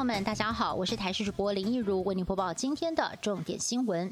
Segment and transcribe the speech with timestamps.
[0.00, 4.10] 友们，大家好，我是台视主播林一如，为您播报今天的重点新闻。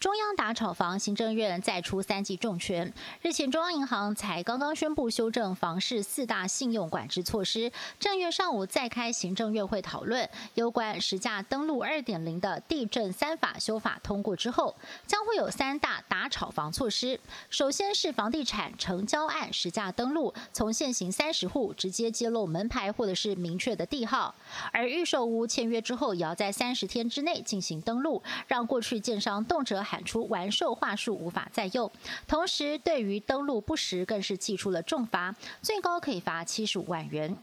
[0.00, 2.92] 中央打炒房，行政院再出三记重拳。
[3.20, 7.72] 日前，中央银行才刚刚宣布修正房市四大信用管制措施。
[7.98, 17.18] 正月上午再开行政院会讨论有关实价登录二点零的地震三法修法通过之后，将会有三大打炒房措施。
[17.50, 24.32] 首先是房地产成交案实价登录，从现行三十户直接揭露门牌或者是明确的地号，
[24.70, 29.87] 而预售屋签约之后，也要在三十天之内进行登录，让过去建商动辄。
[29.88, 31.90] 喊出完兽话术无法再用，
[32.26, 37.34] 同时对于登录不实更是寄出了重罚，最高可以罚七十五万元。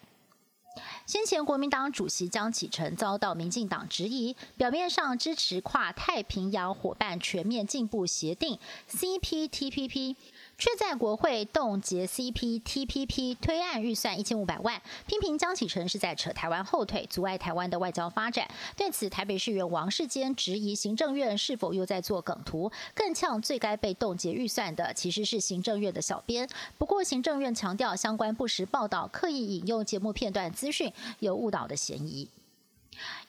[1.05, 8.59] 先前国民党主席江启臣遭到民进党质疑，表面上支持跨太平洋伙伴全面进步协定
[8.91, 10.15] （CPTPP）。
[10.57, 18.47] 却在国会冻结 CPTPP 推案预算一千五百万，批评江启臣是在扯台湾后腿，阻碍台湾的外交发展。
[18.75, 26.47] 对此，台北市议员王世坚质疑行政院是否又在做梗图，更呛最该被冻结预算的其实是行政院的小编。
[26.77, 32.29] 不过，行政院强调相关不实报道、刻意引用节目片段资讯有误导的嫌疑。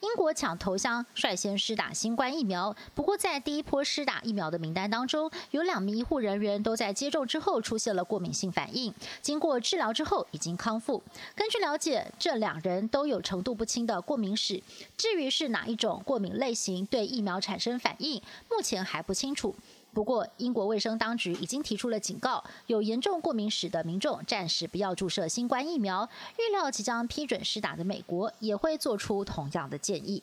[0.00, 2.74] 英国抢头香，率先施打新冠疫苗。
[2.94, 11.02] 不过，在第一波施打疫苗的名单当中，有两名医护人员都在接种之后出现了过敏性反应，经过治疗之后已经康复。
[11.34, 14.62] 根据了解，这两人都有程度不轻的过敏史。
[14.96, 18.20] 至于是哪一种过敏类型对疫苗产生反应，
[18.50, 19.54] 目前还不清楚。
[19.96, 26.06] 不过，英国卫生当局已经提出了警告，有严重过敏史的民众暂时不要注射新冠疫苗。
[26.36, 30.22] 预料即将批准施打的美国也会做出同样的建议。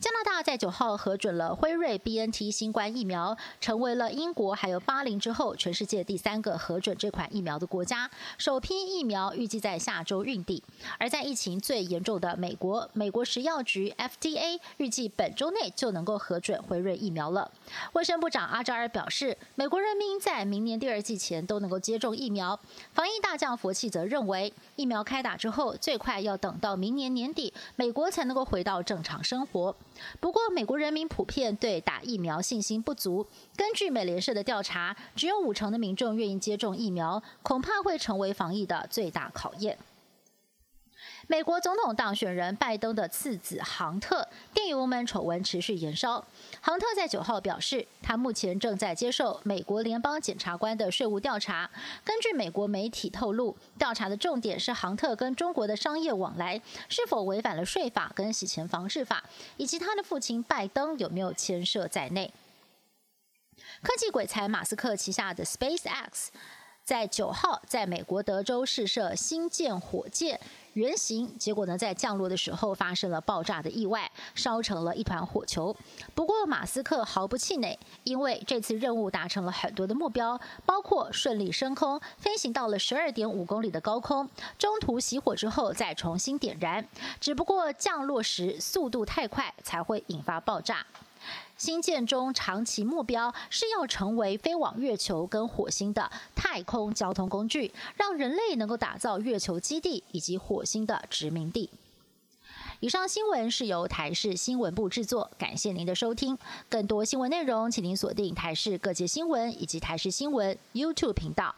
[0.00, 8.10] 加拿大在九号核准了辉瑞 BNT 新冠疫苗，成为了英国还有巴林之后全世界第三个核准这款疫苗的国家。
[8.38, 10.64] 首批疫苗预计在下周运抵。
[10.98, 17.50] 而在疫情最严重的美国，美国食药局 FDA 预计本周内就能够核准辉瑞疫苗了。
[17.92, 22.58] 卫生部长阿扎尔表示，美国人民在明年第二季前都能够接种疫苗。
[22.94, 29.76] 防疫大将佛气则认为，疫苗开打之后，最快要等到明年年底，美国才能够回到正常生活。
[30.18, 33.26] 不过，美国人民普遍对打疫苗信心不足。
[33.56, 39.76] 根据美联社的调查，只有五成的民众愿意接种疫苗，恐怕会成为防疫的最大考验。
[41.30, 46.26] 美国总统当选人拜登的次子杭特，电邮门丑闻持续延烧。
[46.60, 51.70] 杭特在九号表示，他目前正在接受美国联邦检察官的税务调查。
[52.04, 59.22] 根据美国媒体透露，调查的重点是杭特跟中国的商业往来是否违反了税法跟洗钱防治法，
[59.56, 62.34] 以及他的父亲拜登有没有牵涉在内。
[63.84, 66.30] 科技鬼才马斯克旗下的 SpaceX。
[66.90, 70.40] 在九号，在美国德州试射新建火箭
[70.72, 75.72] 原型，结果呢，在降落的时候发生了爆炸的意外，烧成了一团火球。
[76.16, 80.36] 不过，马斯克毫不气馁，因为这次任务达成了很多的目标，
[80.66, 84.28] 包括顺利升空，飞行到了十二点五公里的高空，
[84.58, 86.84] 中途熄火之后再重新点燃。
[87.20, 90.84] 只不过降落时速度太快，才会引发爆炸。
[91.60, 101.68] 新建中长期目标是要成为飞往月球跟火星的太空交通工具，让人类能够打造月球基地以及火星的殖民地。
[102.80, 106.38] 以上新闻是由台视新闻部制作，感谢您的收听。
[106.70, 111.54] 更多新闻内容，请您锁定台视各界新闻以及台视新闻 YouTube 频道。